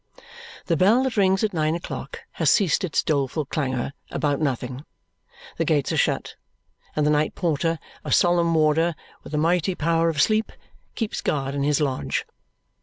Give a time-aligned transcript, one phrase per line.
[0.65, 4.83] The bell that rings at nine o'clock has ceased its doleful clangour about nothing;
[5.57, 6.33] the gates are shut;
[6.95, 10.51] and the night porter, a solemn warder with a mighty power of sleep,
[10.95, 12.25] keeps guard in his lodge.